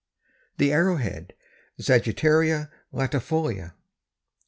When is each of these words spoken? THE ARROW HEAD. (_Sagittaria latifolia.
THE 0.57 0.73
ARROW 0.73 0.95
HEAD. 0.95 1.35
(_Sagittaria 1.79 2.71
latifolia. 2.91 3.73